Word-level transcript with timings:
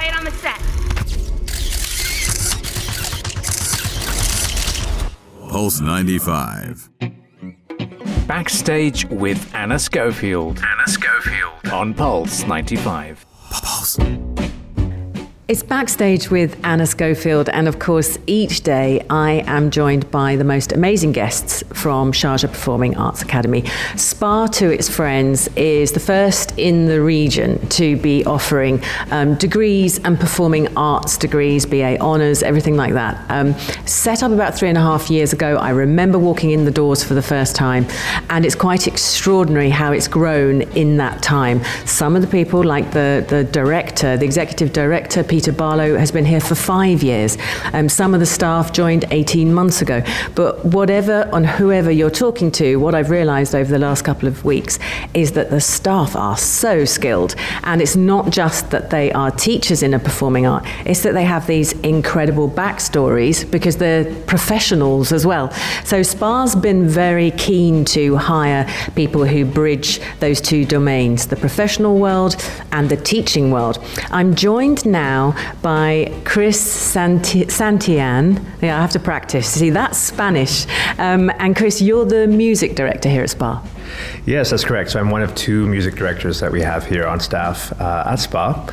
quiet 0.00 0.16
on 0.16 0.24
the 0.24 0.30
set. 0.30 0.60
Pulse 5.50 5.80
95. 5.80 6.88
Backstage 8.26 9.04
with 9.06 9.54
Ana 9.54 9.78
Schofield. 9.78 10.60
Ana 10.60 10.86
Schofield. 10.86 11.72
On 11.72 11.92
Pulse 11.92 12.46
95. 12.46 13.26
Pulse. 13.50 13.98
It's 15.50 15.64
backstage 15.64 16.30
with 16.30 16.56
Ana 16.64 16.86
Schofield, 16.86 17.48
and 17.48 17.66
of 17.66 17.80
course, 17.80 18.16
each 18.28 18.60
day 18.60 19.04
I 19.10 19.42
am 19.48 19.72
joined 19.72 20.08
by 20.12 20.36
the 20.36 20.44
most 20.44 20.70
amazing 20.70 21.10
guests 21.10 21.64
from 21.72 22.12
Sharjah 22.12 22.46
Performing 22.46 22.96
Arts 22.96 23.20
Academy. 23.20 23.64
SPA 23.96 24.46
to 24.46 24.70
its 24.70 24.88
friends 24.88 25.48
is 25.56 25.90
the 25.90 25.98
first 25.98 26.49
in 26.56 26.86
the 26.86 27.00
region 27.00 27.66
to 27.68 27.96
be 27.96 28.24
offering 28.24 28.82
um, 29.10 29.34
degrees 29.36 29.98
and 30.04 30.18
performing 30.18 30.76
arts 30.76 31.16
degrees, 31.16 31.66
BA 31.66 31.98
honours, 32.00 32.42
everything 32.42 32.76
like 32.76 32.94
that. 32.94 33.24
Um, 33.30 33.54
set 33.86 34.22
up 34.22 34.32
about 34.32 34.54
three 34.54 34.68
and 34.68 34.78
a 34.78 34.80
half 34.80 35.10
years 35.10 35.32
ago, 35.32 35.56
I 35.56 35.70
remember 35.70 36.18
walking 36.18 36.50
in 36.50 36.64
the 36.64 36.70
doors 36.70 37.02
for 37.04 37.14
the 37.14 37.22
first 37.22 37.56
time, 37.56 37.86
and 38.28 38.44
it's 38.44 38.54
quite 38.54 38.86
extraordinary 38.86 39.70
how 39.70 39.92
it's 39.92 40.08
grown 40.08 40.62
in 40.72 40.96
that 40.98 41.22
time. 41.22 41.62
Some 41.86 42.16
of 42.16 42.22
the 42.22 42.28
people, 42.28 42.62
like 42.64 42.92
the, 42.92 43.24
the 43.28 43.44
director, 43.44 44.16
the 44.16 44.24
executive 44.24 44.72
director, 44.72 45.22
Peter 45.22 45.52
Barlow 45.52 45.96
has 45.96 46.10
been 46.10 46.24
here 46.24 46.40
for 46.40 46.54
five 46.54 47.02
years. 47.02 47.36
Um, 47.72 47.88
some 47.88 48.14
of 48.14 48.20
the 48.20 48.26
staff 48.26 48.72
joined 48.72 49.04
18 49.10 49.52
months 49.52 49.82
ago. 49.82 50.02
But 50.34 50.64
whatever 50.64 51.28
and 51.32 51.46
whoever 51.46 51.90
you're 51.90 52.10
talking 52.10 52.50
to, 52.52 52.76
what 52.76 52.94
I've 52.94 53.10
realised 53.10 53.54
over 53.54 53.70
the 53.70 53.78
last 53.78 54.02
couple 54.02 54.28
of 54.28 54.44
weeks 54.44 54.78
is 55.14 55.32
that 55.32 55.50
the 55.50 55.60
staff 55.60 56.16
are 56.16 56.36
so 56.50 56.84
skilled. 56.84 57.34
And 57.64 57.80
it's 57.80 57.96
not 57.96 58.30
just 58.30 58.70
that 58.70 58.90
they 58.90 59.12
are 59.12 59.30
teachers 59.30 59.82
in 59.82 59.94
a 59.94 59.98
performing 59.98 60.46
art, 60.46 60.64
it's 60.84 61.02
that 61.02 61.14
they 61.14 61.24
have 61.24 61.46
these 61.46 61.72
incredible 61.80 62.48
backstories 62.48 63.48
because 63.50 63.76
they're 63.76 64.12
professionals 64.24 65.12
as 65.12 65.26
well. 65.26 65.50
So 65.84 66.02
SPA's 66.02 66.54
been 66.54 66.88
very 66.88 67.30
keen 67.32 67.84
to 67.86 68.16
hire 68.16 68.66
people 68.94 69.24
who 69.24 69.44
bridge 69.44 70.00
those 70.20 70.40
two 70.40 70.64
domains, 70.64 71.26
the 71.26 71.36
professional 71.36 71.98
world 71.98 72.36
and 72.72 72.88
the 72.88 72.96
teaching 72.96 73.50
world. 73.50 73.78
I'm 74.10 74.34
joined 74.34 74.84
now 74.86 75.34
by 75.62 76.12
Chris 76.24 76.60
Santi- 76.60 77.46
Santillan. 77.46 78.42
Yeah, 78.62 78.78
I 78.78 78.80
have 78.80 78.90
to 78.92 79.00
practice. 79.00 79.48
See, 79.48 79.70
that's 79.70 79.98
Spanish. 79.98 80.66
Um, 80.98 81.30
and 81.38 81.56
Chris, 81.56 81.80
you're 81.80 82.04
the 82.04 82.26
music 82.26 82.74
director 82.74 83.08
here 83.08 83.22
at 83.22 83.30
SPA. 83.30 83.62
Yes, 84.26 84.50
that's 84.50 84.64
correct. 84.64 84.90
So 84.90 85.00
I'm 85.00 85.10
one 85.10 85.22
of 85.22 85.34
two 85.34 85.66
music 85.66 85.94
directors 85.94 86.40
that 86.40 86.50
we 86.52 86.60
have 86.60 86.86
here 86.86 87.06
on 87.06 87.20
staff 87.20 87.72
uh, 87.80 88.04
at 88.06 88.16
SPA, 88.16 88.66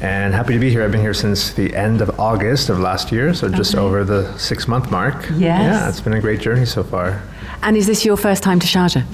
and 0.00 0.34
happy 0.34 0.52
to 0.54 0.58
be 0.58 0.70
here. 0.70 0.82
I've 0.84 0.92
been 0.92 1.00
here 1.00 1.14
since 1.14 1.52
the 1.52 1.74
end 1.74 2.00
of 2.00 2.18
August 2.18 2.68
of 2.70 2.78
last 2.80 3.12
year, 3.12 3.34
so 3.34 3.48
just 3.48 3.74
Okay. 3.74 3.82
over 3.84 4.04
the 4.04 4.36
six 4.38 4.66
month 4.68 4.90
mark. 4.90 5.14
Yes. 5.30 5.40
Yeah, 5.40 5.88
it's 5.88 6.00
been 6.00 6.14
a 6.14 6.20
great 6.20 6.40
journey 6.40 6.64
so 6.66 6.82
far. 6.82 7.22
And 7.62 7.76
is 7.76 7.86
this 7.86 8.04
your 8.04 8.16
first 8.16 8.42
time 8.42 8.60
to 8.60 8.66
Sharjah? 8.66 9.04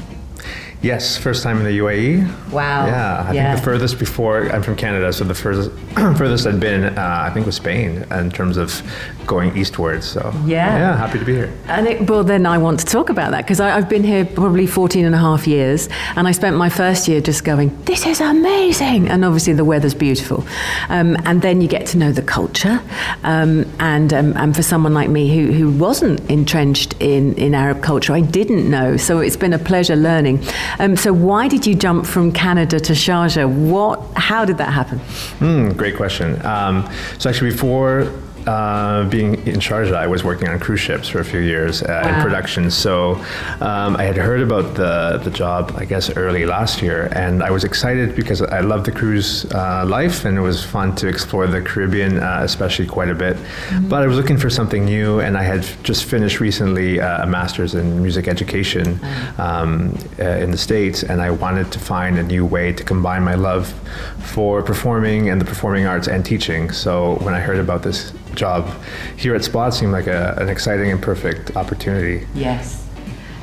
Yes, 0.83 1.19
first 1.19 1.43
time 1.43 1.59
in 1.59 1.65
the 1.65 1.77
UAE. 1.79 2.27
Wow. 2.51 2.87
Yeah, 2.87 3.27
I 3.29 3.33
Yeah. 3.35 3.51
think 3.53 3.59
the 3.59 3.71
furthest 3.71 3.99
before 3.99 4.49
I'm 4.51 4.63
from 4.63 4.77
Canada, 4.77 5.13
so 5.13 5.25
the 5.25 5.35
furthest 5.35 5.71
furthest 6.17 6.47
I'd 6.47 6.59
been, 6.59 6.85
uh, 6.97 7.25
I 7.27 7.31
think, 7.35 7.45
was 7.45 7.57
Spain 7.57 8.03
in 8.11 8.31
terms 8.31 8.57
of 8.57 8.83
going 9.27 9.55
eastwards. 9.59 10.07
So 10.07 10.33
Yeah. 10.47 10.79
yeah, 10.79 10.97
happy 10.97 11.19
to 11.19 11.25
be 11.27 11.35
here. 11.35 11.51
And 11.69 11.87
it, 11.87 12.09
well, 12.09 12.25
then 12.25 12.47
I 12.47 12.57
want 12.57 12.81
to 12.81 12.87
talk 12.87 13.11
about 13.11 13.31
that 13.33 13.45
because 13.45 13.61
I've 13.61 13.91
been 13.91 14.03
here 14.05 14.25
probably 14.25 14.67
14 14.67 15.05
and 15.05 15.15
a 15.15 15.19
half 15.19 15.47
years, 15.47 15.91
and 16.17 16.27
I 16.27 16.33
spent 16.33 16.57
my 16.57 16.71
first 16.71 17.07
year 17.09 17.21
just 17.21 17.45
going, 17.45 17.77
this 17.85 18.07
is 18.07 18.19
amazing. 18.23 19.07
And 19.11 19.23
obviously, 19.23 19.53
the 19.53 19.67
weather's 19.67 19.93
beautiful. 19.95 20.47
Um, 20.89 21.15
and 21.27 21.43
then 21.43 21.61
you 21.61 21.69
get 21.69 21.85
to 21.89 21.99
know 21.99 22.11
the 22.11 22.23
culture. 22.23 22.81
Um, 23.23 23.67
and, 23.81 24.15
um, 24.15 24.33
and 24.37 24.57
for 24.57 24.63
someone 24.63 24.95
like 24.95 25.11
me 25.11 25.29
who, 25.37 25.53
who 25.53 25.71
wasn't 25.71 26.21
entrenched 26.31 26.95
in, 27.01 27.35
in 27.35 27.55
Arab 27.55 27.83
culture, 27.83 28.15
I 28.15 28.23
didn't 28.23 28.69
know. 28.71 28.97
So 28.97 29.19
it's 29.19 29.37
been 29.37 29.53
a 29.53 29.59
pleasure 29.59 29.95
learning. 29.97 30.41
Um, 30.79 30.97
so, 30.97 31.13
why 31.13 31.49
did 31.49 31.67
you 31.67 31.75
jump 31.75 32.07
from 32.07 32.33
Canada 32.33 32.79
to 32.81 32.93
Sharjah? 32.93 33.49
What, 33.49 34.01
how 34.15 34.45
did 34.45 34.59
that 34.59 34.73
happen? 34.73 34.99
Hmm, 35.39 35.71
great 35.71 35.97
question. 35.97 36.45
Um, 36.45 36.89
so 37.19 37.31
actually, 37.31 37.51
before 37.51 38.13
uh, 38.47 39.09
being 39.09 39.35
in 39.47 39.61
Sharjah, 39.61 39.95
I 39.95 40.07
was 40.07 40.25
working 40.25 40.49
on 40.49 40.59
cruise 40.59 40.81
ships 40.81 41.09
for 41.09 41.21
a 41.21 41.25
few 41.25 41.41
years 41.41 41.83
uh, 41.83 42.05
in 42.09 42.23
production. 42.23 42.71
So 42.71 43.15
um, 43.61 43.97
I 43.97 44.05
had 44.05 44.17
heard 44.17 44.41
about 44.41 44.75
the 44.75 45.21
the 45.23 45.31
job, 45.31 45.75
I 45.77 45.85
guess, 45.85 46.17
early 46.17 46.47
last 46.47 46.83
year, 46.83 47.09
and 47.13 47.43
I 47.43 47.51
was 47.51 47.65
excited 47.65 48.15
because 48.17 48.43
I 48.43 48.61
love 48.61 48.85
the 48.85 48.93
cruise 48.93 49.45
uh, 49.53 49.85
life, 49.87 50.25
and 50.25 50.39
it 50.39 50.41
was 50.41 50.65
fun 50.65 50.95
to 50.97 51.09
explore 51.09 51.47
the 51.47 51.61
Caribbean, 51.61 52.19
uh, 52.19 52.41
especially 52.43 52.87
quite 52.87 53.09
a 53.09 53.15
bit. 53.15 53.37
But 53.83 54.03
I 54.03 54.07
was 54.07 54.17
looking 54.17 54.39
for 54.39 54.51
something 54.51 54.85
new, 54.85 55.21
and 55.21 55.37
I 55.37 55.43
had 55.43 55.63
just 55.83 56.05
finished 56.05 56.41
recently 56.41 57.01
uh, 57.01 57.25
a 57.25 57.27
master's 57.27 57.75
in 57.75 58.03
music 58.03 58.29
education 58.29 59.01
um, 59.39 59.97
uh, 60.19 60.25
in 60.25 60.51
the 60.51 60.59
states, 60.59 61.03
and 61.03 61.21
I 61.21 61.31
wanted 61.31 61.71
to 61.73 61.79
find 61.79 62.19
a 62.19 62.23
new 62.23 62.45
way 62.45 62.73
to 62.73 62.85
combine 62.85 63.23
my 63.23 63.35
love 63.35 63.73
for 64.19 64.63
performing 64.63 65.29
and 65.29 65.41
the 65.41 65.45
performing 65.45 65.87
arts 65.87 66.09
and 66.09 66.25
teaching. 66.25 66.71
So 66.71 67.17
when 67.25 67.35
I 67.35 67.41
heard 67.41 67.59
about 67.59 67.83
this 67.83 68.13
job 68.35 68.71
here 69.17 69.35
at 69.35 69.45
Spot 69.45 69.73
seemed 69.73 69.93
like 69.93 70.07
a, 70.07 70.35
an 70.39 70.49
exciting 70.49 70.91
and 70.91 71.03
perfect 71.03 71.57
opportunity. 71.57 72.27
Yes. 72.35 72.87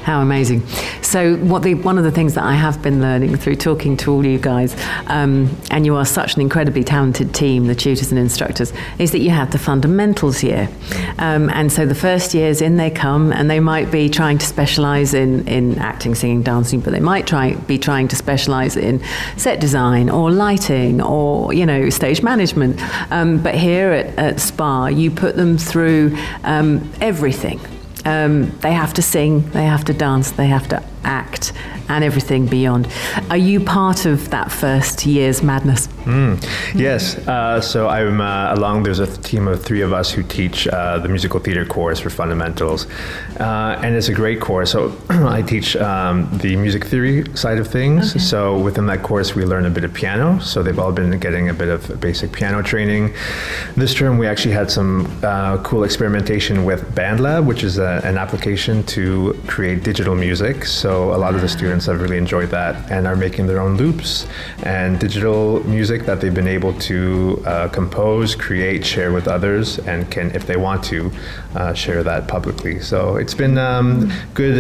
How 0.08 0.22
amazing. 0.22 0.66
So, 1.02 1.36
what 1.36 1.64
the, 1.64 1.74
one 1.74 1.98
of 1.98 2.06
the 2.06 2.12
things 2.12 2.36
that 2.36 2.46
I 2.46 2.54
have 2.54 2.82
been 2.82 3.02
learning 3.02 3.36
through 3.36 3.58
talking 3.58 3.98
to 3.98 4.14
all 4.14 4.26
you 4.26 4.38
guys, 4.38 4.74
um, 5.08 5.54
and 5.70 5.86
you 5.86 5.98
are 5.98 6.06
such 6.06 6.36
an 6.36 6.42
incredibly 6.42 6.86
talented 6.86 7.36
team, 7.36 7.68
the 7.68 7.76
tutors 7.76 8.10
and 8.10 8.18
instructors, 8.18 8.72
is 9.00 9.12
that 9.12 9.20
you 9.20 9.32
have 9.32 9.52
the 9.52 9.58
fundamentals 9.60 10.40
here. 10.40 10.70
Um, 11.18 11.50
and 11.50 11.70
so, 11.70 11.86
the 11.86 11.94
first 11.94 12.34
years 12.34 12.62
in, 12.62 12.78
they 12.78 12.90
come 12.90 13.34
and 13.34 13.52
they 13.52 13.60
might 13.60 13.92
be 13.92 14.08
trying 14.08 14.38
to 14.38 14.46
specialize 14.46 15.14
in, 15.14 15.46
in 15.46 15.78
acting, 15.78 16.16
singing, 16.16 16.42
dancing, 16.42 16.80
but 16.80 16.92
they 16.92 17.02
might 17.02 17.28
try, 17.28 17.56
be 17.56 17.78
trying 17.78 18.08
to 18.08 18.16
specialize 18.16 18.78
in 18.78 19.04
set 19.36 19.60
design 19.60 20.10
or 20.10 20.32
lighting 20.32 21.02
or, 21.02 21.52
you 21.52 21.66
know, 21.66 21.90
stage 21.90 22.24
management. 22.24 22.80
Um, 23.12 23.44
but 23.44 23.56
here 23.56 23.92
at, 23.92 24.18
at 24.18 24.40
SPA, 24.40 24.88
you 24.88 25.12
put 25.12 25.36
them 25.36 25.58
through 25.58 26.18
um, 26.46 26.90
everything. 27.02 27.60
Um, 28.08 28.58
they 28.60 28.72
have 28.72 28.94
to 28.94 29.02
sing, 29.02 29.50
they 29.52 29.66
have 29.66 29.84
to 29.84 29.94
dance, 29.94 30.32
they 30.32 30.48
have 30.48 30.70
to 30.70 30.82
act, 31.04 31.54
and 31.90 32.04
everything 32.04 32.46
beyond. 32.46 32.88
Are 33.30 33.38
you 33.38 33.60
part 33.60 34.06
of 34.06 34.30
that 34.30 34.52
first 34.52 35.06
year's 35.06 35.42
madness? 35.42 35.88
Yes, 36.76 37.18
uh, 37.28 37.62
so 37.62 37.88
I'm 37.88 38.22
uh, 38.22 38.54
along. 38.54 38.84
There's 38.84 39.00
a 39.00 39.08
team 39.08 39.48
of 39.48 39.64
three 39.64 39.82
of 39.82 39.94
us 39.94 40.12
who 40.12 40.24
teach 40.24 40.68
uh, 40.68 41.00
the 41.00 41.10
musical 41.10 41.40
theater 41.40 41.66
course 41.66 42.00
for 42.00 42.10
fundamentals, 42.10 42.88
uh, 43.40 43.80
and 43.84 43.96
it's 43.96 44.10
a 44.10 44.14
great 44.14 44.40
course. 44.40 44.72
So 44.72 44.96
I 45.10 45.42
teach 45.42 45.76
um, 45.76 46.30
the 46.38 46.56
music 46.56 46.86
theory 46.86 47.26
side 47.36 47.58
of 47.58 47.68
things. 47.68 48.28
So 48.28 48.60
within 48.60 48.86
that 48.88 49.04
course, 49.04 49.36
we 49.36 49.46
learn 49.46 49.66
a 49.66 49.70
bit 49.70 49.84
of 49.84 49.94
piano. 49.94 50.40
So 50.40 50.64
they've 50.64 50.80
all 50.80 50.92
been 50.92 51.18
getting 51.20 51.50
a 51.50 51.54
bit 51.54 51.70
of 51.70 52.00
basic 52.00 52.32
piano 52.32 52.62
training. 52.62 53.14
This 53.76 53.94
term, 53.94 54.18
we 54.18 54.28
actually 54.28 54.54
had 54.54 54.70
some 54.72 55.06
uh, 55.24 55.62
cool 55.64 55.84
experimentation 55.84 56.66
with 56.66 56.84
BandLab, 56.96 57.46
which 57.46 57.64
is 57.64 57.78
a, 57.78 58.02
an 58.04 58.18
application 58.18 58.84
to 58.96 59.40
create 59.48 59.84
digital 59.84 60.16
music. 60.16 60.66
So 60.66 60.87
a 61.14 61.18
lot 61.18 61.34
of 61.36 61.42
the 61.42 61.48
students 61.50 61.86
have 61.88 62.02
really 62.02 62.18
enjoyed 62.18 62.50
that 62.52 62.74
and 62.92 63.08
are 63.08 63.16
making 63.16 63.48
their 63.48 63.60
own 63.60 63.78
loops 63.78 64.28
and 64.64 65.00
digital 65.00 65.62
music 65.68 66.06
that 66.06 66.22
they've 66.22 66.34
been 66.34 66.48
able 66.60 66.74
to 66.92 67.42
uh, 67.46 67.68
compose, 67.70 68.36
create, 68.36 68.86
share 68.86 69.12
with 69.12 69.28
others, 69.28 69.80
and 69.80 70.10
can, 70.12 70.32
if 70.36 70.46
they 70.46 70.56
want 70.58 70.84
to, 70.86 71.12
uh, 71.56 71.74
share 71.74 72.04
that 72.04 72.28
publicly. 72.28 72.80
So 72.80 73.18
it's 73.18 73.34
been 73.34 73.58
um, 73.58 74.12
good. 74.34 74.56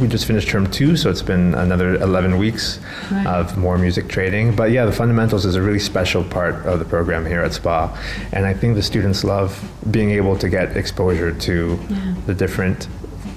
We 0.00 0.08
just 0.08 0.26
finished 0.26 0.48
term 0.48 0.66
two, 0.70 0.96
so 0.96 1.10
it's 1.10 1.22
been 1.22 1.54
another 1.54 1.94
11 1.96 2.38
weeks 2.38 2.78
Right. 3.10 3.26
of 3.26 3.56
more 3.56 3.78
music 3.78 4.08
training. 4.08 4.56
But 4.56 4.70
yeah, 4.70 4.84
the 4.86 4.92
fundamentals 4.92 5.44
is 5.44 5.54
a 5.54 5.62
really 5.62 5.78
special 5.78 6.24
part 6.24 6.54
of 6.66 6.78
the 6.78 6.84
program 6.84 7.24
here 7.26 7.40
at 7.40 7.52
SPA, 7.52 7.96
and 8.32 8.44
I 8.46 8.54
think 8.54 8.74
the 8.74 8.82
students 8.82 9.22
love 9.24 9.50
being 9.90 10.10
able 10.10 10.36
to 10.38 10.48
get 10.48 10.76
exposure 10.76 11.32
to 11.32 11.78
the 12.26 12.34
different 12.34 12.88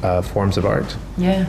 uh, 0.01 0.21
forms 0.21 0.57
of 0.57 0.65
art. 0.65 0.95
Yeah. 1.17 1.45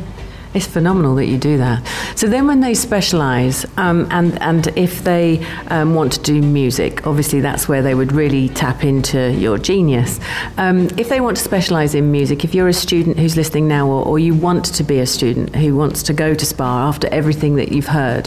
It's 0.52 0.66
phenomenal 0.66 1.14
that 1.14 1.26
you 1.26 1.38
do 1.38 1.58
that. 1.58 1.86
So 2.16 2.26
then, 2.26 2.48
when 2.48 2.58
they 2.58 2.74
specialise, 2.74 3.64
um, 3.76 4.08
and 4.10 4.36
and 4.42 4.66
if 4.76 5.04
they 5.04 5.46
um, 5.68 5.94
want 5.94 6.12
to 6.14 6.20
do 6.22 6.42
music, 6.42 7.06
obviously 7.06 7.40
that's 7.40 7.68
where 7.68 7.82
they 7.82 7.94
would 7.94 8.10
really 8.10 8.48
tap 8.48 8.82
into 8.82 9.32
your 9.34 9.58
genius. 9.58 10.18
Um, 10.56 10.88
if 10.98 11.08
they 11.08 11.20
want 11.20 11.36
to 11.36 11.42
specialise 11.42 11.94
in 11.94 12.10
music, 12.10 12.42
if 12.44 12.52
you're 12.52 12.66
a 12.66 12.72
student 12.72 13.16
who's 13.16 13.36
listening 13.36 13.68
now, 13.68 13.86
or, 13.86 14.04
or 14.04 14.18
you 14.18 14.34
want 14.34 14.64
to 14.64 14.82
be 14.82 14.98
a 14.98 15.06
student 15.06 15.54
who 15.54 15.76
wants 15.76 16.02
to 16.04 16.12
go 16.12 16.34
to 16.34 16.44
SPA 16.44 16.88
after 16.88 17.06
everything 17.12 17.54
that 17.54 17.70
you've 17.70 17.86
heard, 17.86 18.26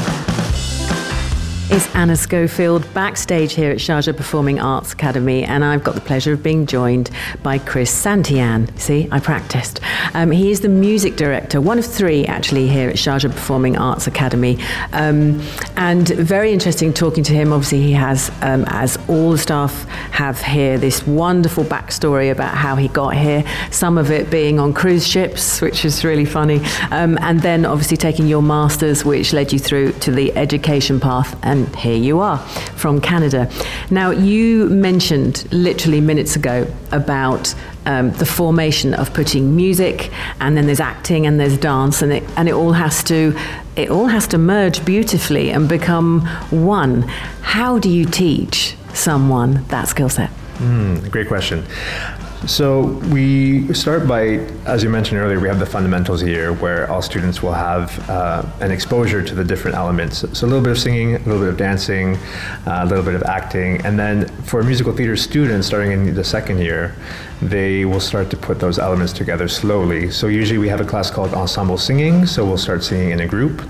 It's 1.69 1.93
Ana 1.93 2.15
Schofield 2.15 2.91
backstage 2.93 3.53
here 3.53 3.71
at 3.71 3.77
Sharjah 3.77 4.15
Performing 4.15 4.57
Arts 4.57 4.93
Academy, 4.93 5.43
and 5.43 5.65
I've 5.65 5.83
got 5.83 5.95
the 5.95 6.01
pleasure 6.01 6.31
of 6.31 6.41
being 6.41 6.65
joined 6.65 7.11
by 7.43 7.59
Chris 7.59 7.91
Santian. 7.91 8.73
See, 8.77 9.09
I 9.11 9.19
practiced. 9.19 9.81
Um, 10.13 10.31
he 10.31 10.49
is 10.49 10.61
the 10.61 10.69
music 10.69 11.17
director, 11.17 11.59
one 11.59 11.77
of 11.77 11.85
three 11.85 12.25
actually 12.25 12.69
here 12.69 12.87
at 12.89 12.95
Sharjah 12.95 13.31
Performing 13.31 13.75
Arts 13.75 14.07
Academy, 14.07 14.57
um, 14.93 15.41
and 15.75 16.07
very 16.07 16.53
interesting 16.53 16.93
talking 16.93 17.21
to 17.25 17.33
him. 17.33 17.51
Obviously, 17.51 17.81
he 17.81 17.91
has, 17.91 18.31
um, 18.43 18.63
as 18.69 18.97
all 19.09 19.31
the 19.31 19.37
staff 19.37 19.83
have 20.11 20.41
here, 20.41 20.77
this 20.77 21.05
wonderful 21.05 21.65
backstory 21.65 22.31
about 22.31 22.55
how 22.55 22.77
he 22.77 22.87
got 22.87 23.13
here. 23.13 23.43
Some 23.71 23.97
of 23.97 24.09
it 24.09 24.29
being 24.29 24.57
on 24.57 24.73
cruise 24.73 25.05
ships, 25.05 25.59
which 25.59 25.83
is 25.83 26.05
really 26.05 26.25
funny, 26.25 26.61
um, 26.91 27.17
and 27.19 27.41
then 27.41 27.65
obviously 27.65 27.97
taking 27.97 28.25
your 28.25 28.41
masters, 28.41 29.03
which 29.03 29.33
led 29.33 29.51
you 29.51 29.59
through 29.59 29.91
to 29.99 30.11
the 30.11 30.33
education 30.37 31.01
path, 31.01 31.37
and 31.43 31.56
here 31.65 31.97
you 31.97 32.19
are 32.19 32.37
from 32.75 33.01
Canada. 33.01 33.49
Now, 33.89 34.11
you 34.11 34.69
mentioned 34.69 35.47
literally 35.51 36.01
minutes 36.01 36.35
ago 36.35 36.71
about 36.91 37.53
um, 37.85 38.11
the 38.11 38.25
formation 38.25 38.93
of 38.93 39.13
putting 39.13 39.55
music, 39.55 40.11
and 40.39 40.55
then 40.55 40.65
there's 40.65 40.79
acting, 40.79 41.25
and 41.25 41.39
there's 41.39 41.57
dance, 41.57 42.01
and 42.01 42.11
it 42.11 42.23
and 42.35 42.47
it 42.47 42.53
all 42.53 42.73
has 42.73 43.03
to 43.03 43.37
it 43.75 43.89
all 43.89 44.07
has 44.07 44.27
to 44.27 44.37
merge 44.37 44.83
beautifully 44.85 45.51
and 45.51 45.69
become 45.69 46.21
one. 46.49 47.03
How 47.41 47.79
do 47.79 47.89
you 47.89 48.05
teach 48.05 48.75
someone 48.93 49.63
that 49.69 49.87
skill 49.87 50.09
set? 50.09 50.29
Mm, 50.57 51.11
great 51.11 51.27
question. 51.27 51.63
So 52.45 52.83
we 53.11 53.73
start 53.73 54.07
by, 54.07 54.45
as 54.65 54.83
you 54.83 54.89
mentioned 54.89 55.19
earlier, 55.19 55.39
we 55.39 55.47
have 55.47 55.59
the 55.59 55.65
fundamentals 55.65 56.21
here 56.21 56.53
where 56.53 56.89
all 56.89 57.01
students 57.01 57.41
will 57.41 57.53
have 57.53 58.09
uh, 58.09 58.43
an 58.61 58.71
exposure 58.71 59.23
to 59.23 59.35
the 59.35 59.43
different 59.43 59.75
elements. 59.75 60.19
So 60.37 60.45
a 60.45 60.47
little 60.47 60.61
bit 60.61 60.71
of 60.71 60.79
singing, 60.79 61.15
a 61.15 61.19
little 61.19 61.39
bit 61.39 61.49
of 61.49 61.57
dancing, 61.57 62.15
uh, 62.67 62.81
a 62.83 62.85
little 62.85 63.03
bit 63.03 63.15
of 63.15 63.23
acting, 63.23 63.83
and 63.85 63.97
then 63.97 64.27
for 64.43 64.61
musical 64.63 64.93
theater 64.93 65.15
students 65.15 65.65
starting 65.67 65.91
in 65.91 66.13
the 66.13 66.23
second 66.23 66.59
year, 66.59 66.95
they 67.41 67.85
will 67.85 67.99
start 67.99 68.29
to 68.31 68.37
put 68.37 68.59
those 68.59 68.79
elements 68.79 69.13
together 69.13 69.47
slowly. 69.47 70.09
So 70.09 70.27
usually 70.27 70.57
we 70.57 70.69
have 70.69 70.81
a 70.81 70.85
class 70.85 71.11
called 71.11 71.33
ensemble 71.33 71.77
singing, 71.77 72.25
so 72.25 72.45
we'll 72.45 72.57
start 72.57 72.83
singing 72.83 73.11
in 73.11 73.19
a 73.21 73.27
group. 73.27 73.61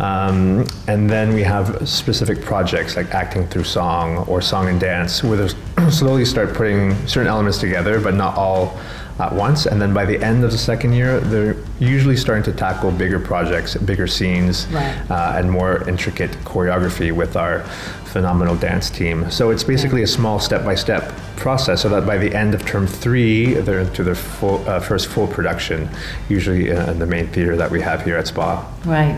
Um, 0.00 0.66
and 0.86 1.08
then 1.08 1.32
we 1.32 1.42
have 1.42 1.88
specific 1.88 2.42
projects 2.42 2.96
like 2.96 3.14
acting 3.14 3.46
through 3.48 3.64
song 3.64 4.18
or 4.28 4.40
song 4.40 4.68
and 4.68 4.80
dance, 4.80 5.24
where 5.24 5.36
they 5.36 5.54
slowly 5.90 6.24
start 6.24 6.54
putting 6.54 6.94
certain 7.06 7.28
elements 7.28 7.58
together, 7.58 8.00
but 8.00 8.14
not 8.14 8.36
all 8.36 8.78
at 9.18 9.32
once. 9.34 9.66
And 9.66 9.80
then 9.80 9.92
by 9.92 10.06
the 10.06 10.18
end 10.22 10.44
of 10.44 10.50
the 10.50 10.58
second 10.58 10.94
year, 10.94 11.20
they're 11.20 11.56
usually 11.78 12.16
starting 12.16 12.42
to 12.44 12.52
tackle 12.52 12.90
bigger 12.90 13.20
projects, 13.20 13.76
bigger 13.76 14.06
scenes, 14.06 14.66
Right. 14.68 14.94
uh, 15.10 15.34
and 15.36 15.50
more 15.50 15.86
intricate 15.88 16.30
choreography 16.44 17.12
with 17.12 17.36
our 17.36 17.60
phenomenal 18.06 18.56
dance 18.56 18.88
team. 18.90 19.30
So 19.30 19.50
it's 19.50 19.62
basically 19.62 20.02
a 20.02 20.06
small 20.06 20.40
step-by-step 20.40 21.12
process, 21.36 21.82
so 21.82 21.88
that 21.90 22.06
by 22.06 22.16
the 22.18 22.34
end 22.34 22.54
of 22.54 22.64
term 22.66 22.86
three, 22.86 23.54
they're 23.54 23.80
into 23.80 24.02
their 24.02 24.14
full, 24.16 24.64
uh, 24.68 24.80
first 24.80 25.06
full 25.08 25.26
production, 25.26 25.88
usually 26.28 26.70
in 26.70 26.98
the 26.98 27.06
main 27.06 27.28
theater 27.28 27.56
that 27.56 27.70
we 27.70 27.80
have 27.82 28.02
here 28.04 28.16
at 28.16 28.26
Spa. 28.26 28.66
Right. 28.84 29.16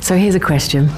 So 0.00 0.16
here's 0.16 0.34
a 0.34 0.40
question. 0.40 0.88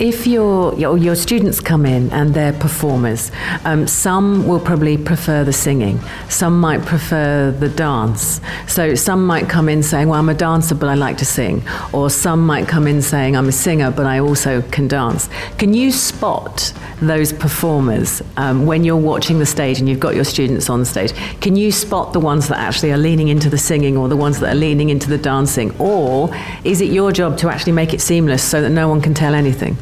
If 0.00 0.28
your, 0.28 0.78
your, 0.78 1.16
students 1.16 1.58
come 1.58 1.84
in 1.84 2.12
and 2.12 2.32
they're 2.32 2.52
performers, 2.52 3.32
um, 3.64 3.88
some 3.88 4.46
will 4.46 4.60
probably 4.60 4.96
prefer 4.96 5.42
the 5.42 5.52
singing, 5.52 5.98
some 6.28 6.60
might 6.60 6.82
prefer 6.82 7.50
the 7.50 7.68
dance. 7.68 8.40
So 8.68 8.94
some 8.94 9.26
might 9.26 9.48
come 9.48 9.68
in 9.68 9.82
saying, 9.82 10.06
Well, 10.06 10.20
I'm 10.20 10.28
a 10.28 10.34
dancer, 10.34 10.76
but 10.76 10.88
I 10.88 10.94
like 10.94 11.18
to 11.18 11.24
sing. 11.24 11.64
Or 11.92 12.10
some 12.10 12.46
might 12.46 12.68
come 12.68 12.86
in 12.86 13.02
saying, 13.02 13.36
I'm 13.36 13.48
a 13.48 13.52
singer, 13.52 13.90
but 13.90 14.06
I 14.06 14.20
also 14.20 14.62
can 14.62 14.86
dance. 14.86 15.28
Can 15.58 15.74
you 15.74 15.90
spot 15.90 16.72
those 17.02 17.32
performers 17.32 18.22
um, 18.36 18.66
when 18.66 18.84
you're 18.84 18.96
watching 18.96 19.40
the 19.40 19.46
stage 19.46 19.80
and 19.80 19.88
you've 19.88 19.98
got 19.98 20.14
your 20.14 20.24
students 20.24 20.70
on 20.70 20.84
stage? 20.84 21.12
Can 21.40 21.56
you 21.56 21.72
spot 21.72 22.12
the 22.12 22.20
ones 22.20 22.46
that 22.48 22.58
actually 22.58 22.92
are 22.92 22.98
leaning 22.98 23.28
into 23.28 23.50
the 23.50 23.58
singing 23.58 23.96
or 23.96 24.08
the 24.08 24.16
ones 24.16 24.38
that 24.38 24.52
are 24.52 24.58
leaning 24.58 24.90
into 24.90 25.08
the 25.08 25.18
dancing? 25.18 25.74
Or 25.80 26.32
is 26.62 26.80
it 26.80 26.92
your 26.92 27.10
job 27.10 27.36
to 27.38 27.50
actually 27.50 27.72
make 27.72 27.92
it 27.92 28.00
seamless 28.00 28.44
so 28.44 28.62
that 28.62 28.70
no 28.70 28.88
one 28.88 29.00
can 29.00 29.12
tell 29.12 29.34
anything? 29.34 29.76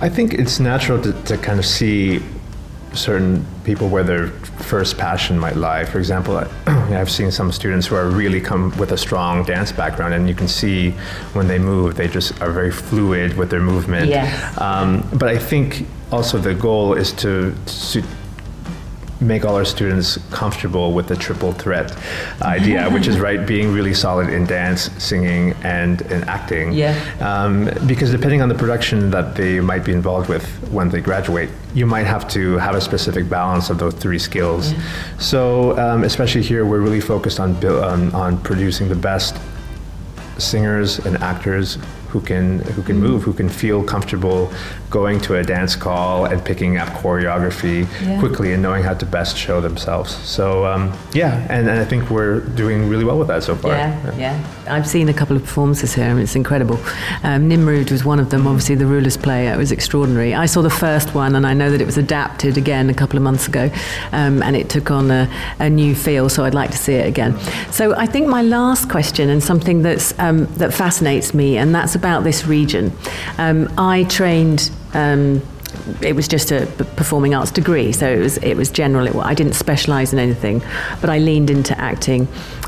I 0.00 0.08
think 0.08 0.34
it's 0.34 0.60
natural 0.60 1.00
to, 1.02 1.12
to 1.24 1.36
kind 1.38 1.58
of 1.58 1.66
see 1.66 2.20
certain 2.94 3.44
people 3.64 3.88
where 3.88 4.02
their 4.02 4.28
first 4.28 4.96
passion 4.96 5.38
might 5.38 5.56
lie. 5.56 5.84
For 5.84 5.98
example, 5.98 6.36
I, 6.36 6.48
I've 6.66 7.10
seen 7.10 7.30
some 7.30 7.52
students 7.52 7.86
who 7.86 7.96
are 7.96 8.08
really 8.08 8.40
come 8.40 8.76
with 8.78 8.92
a 8.92 8.96
strong 8.96 9.44
dance 9.44 9.72
background, 9.72 10.14
and 10.14 10.28
you 10.28 10.34
can 10.34 10.48
see 10.48 10.90
when 11.32 11.48
they 11.48 11.58
move, 11.58 11.96
they 11.96 12.08
just 12.08 12.40
are 12.40 12.50
very 12.50 12.70
fluid 12.70 13.36
with 13.36 13.50
their 13.50 13.60
movement. 13.60 14.08
Yes. 14.08 14.58
Um, 14.60 15.08
but 15.14 15.28
I 15.28 15.38
think 15.38 15.86
also 16.10 16.38
the 16.38 16.54
goal 16.54 16.94
is 16.94 17.12
to, 17.14 17.54
to 17.66 18.02
make 19.20 19.44
all 19.44 19.56
our 19.56 19.64
students 19.64 20.18
comfortable 20.30 20.92
with 20.92 21.08
the 21.08 21.16
triple 21.16 21.52
threat 21.52 21.96
idea, 22.42 22.88
which 22.90 23.06
is 23.06 23.18
right 23.18 23.46
being 23.46 23.72
really 23.72 23.94
solid 23.94 24.28
in 24.28 24.46
dance, 24.46 24.90
singing, 25.02 25.52
and 25.62 26.02
in 26.02 26.22
acting. 26.24 26.72
Yeah. 26.72 26.94
Um, 27.20 27.68
because 27.86 28.10
depending 28.10 28.42
on 28.42 28.48
the 28.48 28.54
production 28.54 29.10
that 29.10 29.34
they 29.34 29.60
might 29.60 29.84
be 29.84 29.92
involved 29.92 30.28
with 30.28 30.46
when 30.70 30.88
they 30.88 31.00
graduate, 31.00 31.50
you 31.74 31.86
might 31.86 32.06
have 32.06 32.28
to 32.28 32.56
have 32.58 32.74
a 32.74 32.80
specific 32.80 33.28
balance 33.28 33.70
of 33.70 33.78
those 33.78 33.94
three 33.94 34.18
skills. 34.18 34.72
So, 35.18 35.78
um, 35.78 36.04
especially 36.04 36.42
here, 36.42 36.64
we're 36.64 36.80
really 36.80 37.00
focused 37.00 37.40
on, 37.40 37.54
buil- 37.54 37.82
on 37.82 38.14
on 38.14 38.40
producing 38.42 38.88
the 38.88 38.96
best 38.96 39.36
singers 40.38 40.98
and 41.00 41.16
actors 41.18 41.78
who 42.08 42.20
can 42.20 42.60
who 42.74 42.82
can 42.82 42.98
move, 42.98 43.22
who 43.22 43.32
can 43.32 43.48
feel 43.48 43.82
comfortable 43.84 44.50
going 44.90 45.20
to 45.20 45.34
a 45.36 45.42
dance 45.42 45.76
call 45.76 46.24
and 46.24 46.42
picking 46.42 46.78
up 46.78 46.88
choreography 46.88 47.86
Yeah. 48.02 48.18
quickly 48.20 48.54
and 48.54 48.62
knowing 48.62 48.82
how 48.82 48.94
to 48.94 49.04
best 49.06 49.36
show 49.36 49.60
themselves. 49.60 50.10
So 50.24 50.64
um, 50.64 50.92
yeah, 51.12 51.46
and, 51.50 51.68
and 51.68 51.78
I 51.78 51.84
think 51.84 52.10
we're 52.10 52.40
doing 52.40 52.88
really 52.88 53.04
well 53.04 53.18
with 53.18 53.28
that 53.28 53.42
so 53.42 53.54
far. 53.54 53.72
Yeah, 53.72 54.16
yeah. 54.16 54.46
I've 54.66 54.86
seen 54.86 55.08
a 55.08 55.12
couple 55.14 55.36
of 55.36 55.42
performances 55.42 55.94
here, 55.94 56.04
and 56.06 56.18
it's 56.20 56.34
incredible. 56.36 56.76
Um, 57.22 57.48
Nimrud 57.48 57.90
was 57.90 58.04
one 58.04 58.18
of 58.20 58.30
them, 58.30 58.46
obviously, 58.46 58.74
the 58.74 58.86
ruler's 58.86 59.16
play. 59.16 59.48
It 59.48 59.56
was 59.56 59.72
extraordinary. 59.72 60.34
I 60.34 60.46
saw 60.46 60.62
the 60.62 60.70
first 60.70 61.14
one, 61.14 61.34
and 61.36 61.46
I 61.46 61.54
know 61.54 61.70
that 61.70 61.80
it 61.80 61.86
was 61.86 61.96
adapted 61.98 62.56
again 62.58 62.90
a 62.90 62.94
couple 62.94 63.16
of 63.16 63.22
months 63.22 63.46
ago, 63.48 63.70
um, 64.12 64.42
and 64.42 64.56
it 64.56 64.68
took 64.70 64.90
on 64.90 65.10
a, 65.10 65.28
a 65.58 65.68
new 65.70 65.94
feel, 65.94 66.28
so 66.28 66.44
I'd 66.44 66.54
like 66.54 66.70
to 66.70 66.76
see 66.76 66.94
it 66.94 67.06
again. 67.06 67.38
So 67.70 67.94
I 67.94 68.06
think 68.06 68.26
my 68.26 68.42
last 68.42 68.88
question, 68.90 69.28
and 69.30 69.42
something 69.42 69.82
that's, 69.82 70.18
um, 70.18 70.46
that 70.56 70.72
fascinates 70.72 71.32
me, 71.34 71.56
and 71.58 71.74
that's 71.74 71.94
about 71.98 72.24
this 72.24 72.46
region. 72.46 72.92
Um, 73.36 73.72
I 73.76 74.04
trained. 74.04 74.70
Um, 74.94 75.42
it 76.00 76.14
was 76.16 76.26
just 76.28 76.50
a 76.50 76.66
performing 76.96 77.34
arts 77.34 77.50
degree, 77.50 77.92
so 77.92 78.08
it 78.08 78.18
was 78.18 78.38
it 78.38 78.56
was 78.56 78.70
general. 78.70 79.06
It, 79.06 79.16
I 79.16 79.34
didn't 79.34 79.54
specialise 79.54 80.12
in 80.12 80.18
anything, 80.18 80.62
but 81.00 81.10
I 81.10 81.18
leaned 81.18 81.50
into 81.50 81.78
acting. 81.78 82.26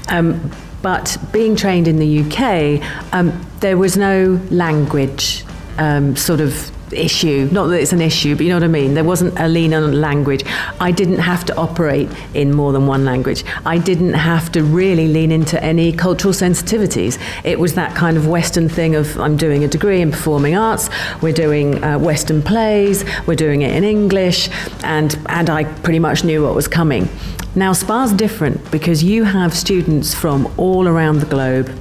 Um, 0.09 0.51
but 0.83 1.17
being 1.33 1.57
trained 1.57 1.89
in 1.89 1.97
the 1.97 2.21
UK, 2.23 2.83
um, 3.13 3.47
there 3.61 3.77
was 3.77 3.97
no 3.97 4.41
language 4.51 5.45
um, 5.79 6.17
sort 6.17 6.41
of 6.41 6.71
issue. 6.93 7.49
Not 7.53 7.67
that 7.69 7.81
it's 7.81 7.93
an 7.93 8.01
issue, 8.01 8.37
but 8.37 8.45
you 8.45 8.49
know 8.49 8.57
what 8.57 8.65
I 8.65 8.69
mean? 8.69 8.95
There 8.95 9.05
wasn't 9.05 9.39
a 9.39 9.49
lean 9.49 9.75
on 9.75 10.01
language. 10.01 10.45
I 10.81 10.91
didn't 10.91 11.19
have 11.19 11.45
to 11.47 11.57
operate 11.57 12.09
in 12.35 12.55
more 12.55 12.73
than 12.73 12.87
one 12.87 13.05
language. 13.05 13.45
I 13.65 13.79
didn't 13.79 14.15
have 14.15 14.51
to 14.53 14.63
really 14.63 15.09
lean 15.09 15.33
into 15.33 15.63
any 15.63 15.93
cultural 15.93 16.35
sensitivities. 16.35 17.19
It 17.45 17.59
was 17.59 17.75
that 17.75 17.95
kind 17.95 18.17
of 18.17 18.27
Western 18.27 18.69
thing 18.69 18.95
of 18.95 19.19
I'm 19.19 19.37
doing 19.37 19.65
a 19.65 19.69
degree 19.69 20.01
in 20.01 20.11
performing 20.11 20.57
arts, 20.57 20.91
we're 21.23 21.33
doing 21.33 21.83
uh, 21.83 21.99
Western 21.99 22.43
plays, 22.43 23.05
we're 23.27 23.35
doing 23.35 23.63
it 23.63 23.75
in 23.75 23.85
English, 23.85 24.49
and, 24.83 25.19
and 25.27 25.51
I 25.51 25.65
pretty 25.65 25.99
much 25.99 26.25
knew 26.25 26.43
what 26.43 26.55
was 26.55 26.69
coming. 26.69 27.09
Now, 27.55 27.73
SPA's 27.73 28.13
different 28.13 28.71
because 28.71 29.03
you 29.03 29.25
have 29.25 29.55
students 29.55 30.15
from 30.15 30.53
all 30.57 30.87
around 30.87 31.19
the 31.19 31.27
globe. 31.27 31.77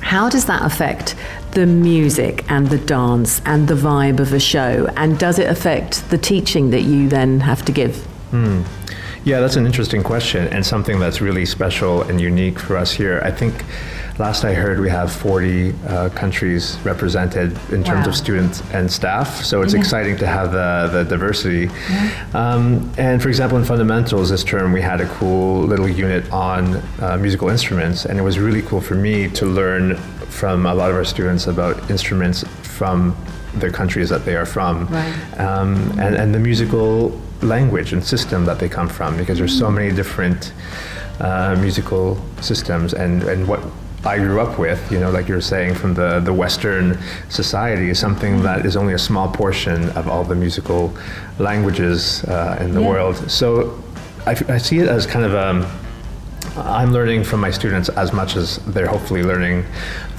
How 0.00 0.30
does 0.30 0.46
that 0.46 0.64
affect 0.64 1.14
the 1.58 1.66
music 1.66 2.48
and 2.48 2.68
the 2.68 2.78
dance 2.78 3.42
and 3.44 3.66
the 3.66 3.74
vibe 3.74 4.20
of 4.20 4.32
a 4.32 4.38
show? 4.38 4.86
And 4.96 5.18
does 5.18 5.40
it 5.40 5.48
affect 5.50 6.08
the 6.08 6.16
teaching 6.16 6.70
that 6.70 6.82
you 6.82 7.08
then 7.08 7.40
have 7.40 7.64
to 7.64 7.72
give? 7.72 8.06
Mm. 8.30 8.64
Yeah, 9.24 9.40
that's 9.40 9.56
an 9.56 9.66
interesting 9.66 10.04
question 10.04 10.46
and 10.54 10.64
something 10.64 11.00
that's 11.00 11.20
really 11.20 11.44
special 11.44 12.02
and 12.02 12.20
unique 12.20 12.60
for 12.60 12.76
us 12.76 12.92
here. 12.92 13.20
I 13.24 13.32
think 13.32 13.64
last 14.20 14.44
I 14.44 14.54
heard 14.54 14.78
we 14.78 14.88
have 14.88 15.10
40 15.10 15.72
uh, 15.72 16.10
countries 16.10 16.78
represented 16.84 17.50
in 17.72 17.82
terms 17.82 18.06
wow. 18.06 18.10
of 18.10 18.14
students 18.14 18.62
and 18.72 18.88
staff, 18.90 19.44
so 19.44 19.62
it's 19.62 19.74
yeah. 19.74 19.80
exciting 19.80 20.16
to 20.18 20.28
have 20.28 20.52
the, 20.52 20.88
the 20.92 21.04
diversity. 21.04 21.68
Yeah. 21.90 22.30
Um, 22.34 22.88
and 22.98 23.20
for 23.20 23.28
example, 23.28 23.58
in 23.58 23.64
fundamentals 23.64 24.30
this 24.30 24.44
term, 24.44 24.72
we 24.72 24.80
had 24.80 25.00
a 25.00 25.08
cool 25.08 25.62
little 25.62 25.88
unit 25.88 26.30
on 26.32 26.76
uh, 27.00 27.18
musical 27.20 27.48
instruments, 27.48 28.04
and 28.04 28.16
it 28.16 28.22
was 28.22 28.38
really 28.38 28.62
cool 28.62 28.80
for 28.80 28.94
me 28.94 29.28
to 29.30 29.44
learn 29.44 29.98
from 30.28 30.66
a 30.66 30.74
lot 30.74 30.90
of 30.90 30.96
our 30.96 31.04
students 31.04 31.46
about 31.46 31.90
instruments 31.90 32.44
from 32.62 33.16
the 33.54 33.70
countries 33.70 34.08
that 34.08 34.24
they 34.24 34.36
are 34.36 34.46
from 34.46 34.86
right. 34.86 35.40
um, 35.40 35.90
and, 35.98 36.14
and 36.14 36.34
the 36.34 36.38
musical 36.38 37.20
language 37.42 37.92
and 37.92 38.04
system 38.04 38.44
that 38.44 38.58
they 38.58 38.68
come 38.68 38.88
from 38.88 39.16
because 39.16 39.38
there's 39.38 39.56
so 39.56 39.70
many 39.70 39.94
different 39.94 40.52
uh, 41.20 41.56
musical 41.60 42.22
systems 42.40 42.94
and, 42.94 43.22
and 43.24 43.46
what 43.48 43.60
I 44.04 44.18
grew 44.18 44.40
up 44.40 44.58
with, 44.58 44.92
you 44.92 45.00
know, 45.00 45.10
like 45.10 45.26
you 45.28 45.34
were 45.34 45.40
saying, 45.40 45.74
from 45.74 45.92
the, 45.92 46.20
the 46.20 46.32
Western 46.32 46.98
society 47.28 47.90
is 47.90 47.98
something 47.98 48.42
that 48.42 48.64
is 48.64 48.76
only 48.76 48.94
a 48.94 48.98
small 48.98 49.28
portion 49.28 49.88
of 49.90 50.08
all 50.08 50.22
the 50.22 50.36
musical 50.36 50.96
languages 51.38 52.22
uh, 52.24 52.58
in 52.60 52.74
the 52.74 52.80
yeah. 52.80 52.88
world. 52.88 53.30
So 53.30 53.82
I, 54.24 54.36
I, 54.48 54.58
see 54.58 54.78
it 54.78 54.88
as 54.88 55.04
kind 55.04 55.24
of 55.24 55.34
a, 55.34 55.48
um, 55.48 55.66
I'm 56.56 56.92
learning 56.92 57.24
from 57.24 57.40
my 57.40 57.50
students 57.50 57.88
as 57.88 58.12
much 58.12 58.36
as 58.36 58.58
they're 58.66 58.86
hopefully 58.86 59.24
learning 59.24 59.64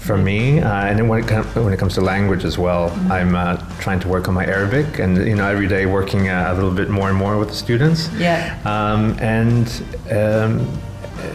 from 0.09 0.23
me. 0.23 0.59
Uh, 0.59 0.87
and 0.87 0.97
then 0.97 1.07
when 1.07 1.23
it, 1.23 1.45
when 1.55 1.71
it 1.71 1.77
comes 1.77 1.93
to 1.93 2.01
language 2.01 2.43
as 2.43 2.57
well, 2.57 2.89
mm-hmm. 2.89 3.11
I'm 3.11 3.35
uh, 3.35 3.57
trying 3.79 3.99
to 3.99 4.07
work 4.07 4.27
on 4.27 4.33
my 4.33 4.43
Arabic, 4.43 4.97
and 4.97 5.15
you 5.17 5.35
know, 5.35 5.47
every 5.47 5.67
day 5.67 5.85
working 5.85 6.29
uh, 6.29 6.49
a 6.51 6.55
little 6.55 6.71
bit 6.71 6.89
more 6.89 7.09
and 7.09 7.17
more 7.17 7.37
with 7.37 7.49
the 7.49 7.55
students. 7.55 8.09
Yeah. 8.13 8.57
Um, 8.65 9.15
and 9.19 9.67
um, 10.09 10.67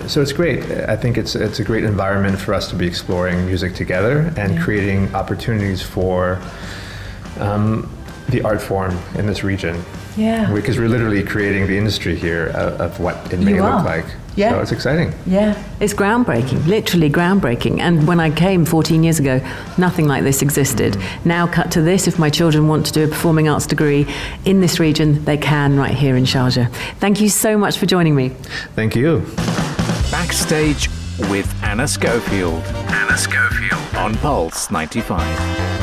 so 0.09 0.21
it's 0.21 0.33
great. 0.33 0.65
I 0.95 0.97
think 0.97 1.17
it's 1.17 1.37
it's 1.37 1.61
a 1.61 1.65
great 1.65 1.85
environment 1.85 2.37
for 2.37 2.53
us 2.53 2.69
to 2.71 2.75
be 2.75 2.85
exploring 2.85 3.47
music 3.47 3.77
together 3.77 4.33
and 4.37 4.55
yeah. 4.55 4.65
creating 4.65 5.15
opportunities 5.15 5.81
for. 5.81 6.43
Um, 7.39 7.89
the 8.31 8.41
art 8.41 8.63
form 8.63 8.99
in 9.17 9.27
this 9.27 9.45
region. 9.45 9.85
Yeah. 10.17 10.51
Because 10.51 10.79
we're 10.79 10.89
literally 10.89 11.23
creating 11.23 11.67
the 11.67 11.77
industry 11.77 12.17
here 12.17 12.47
of, 12.55 12.81
of 12.81 12.99
what 12.99 13.17
it 13.33 13.39
may 13.39 13.61
look 13.61 13.85
like. 13.85 14.07
Yeah. 14.37 14.51
So 14.51 14.61
it's 14.61 14.73
exciting. 14.73 15.13
Yeah. 15.27 15.63
It's 15.81 15.95
groundbreaking, 15.95 16.67
literally 16.67 17.11
groundbreaking. 17.11 17.81
And 17.81 18.07
when 18.07 18.21
I 18.21 18.31
came 18.31 18.65
14 18.65 19.03
years 19.03 19.21
ago, 19.21 19.41
nothing 19.79 20.07
like 20.07 20.25
this 20.25 20.43
existed. 20.43 20.95
Mm. 20.95 21.27
Now, 21.27 21.47
cut 21.47 21.71
to 21.73 21.83
this, 21.83 22.07
if 22.09 22.19
my 22.19 22.31
children 22.31 22.69
want 22.69 22.87
to 22.87 22.93
do 22.93 23.05
a 23.05 23.09
performing 23.09 23.49
arts 23.49 23.67
degree 23.67 24.07
in 24.45 24.61
this 24.61 24.81
region, 24.81 25.25
they 25.25 25.37
can 25.37 25.77
right 25.77 25.95
here 25.95 26.17
in 26.17 26.25
Sharjah. 26.25 26.73
Thank 26.99 27.21
you 27.21 27.29
so 27.29 27.57
much 27.57 27.79
for 27.79 27.87
joining 27.87 28.15
me. 28.15 28.31
Thank 28.75 28.97
you. 28.97 29.21
Backstage 30.11 30.89
with 31.31 31.53
Ana 31.63 31.87
Schofield. 31.87 32.63
Ana 32.89 33.17
Schofield 33.17 33.97
on 33.97 34.15
Pulse 34.17 34.71
95. 34.71 35.74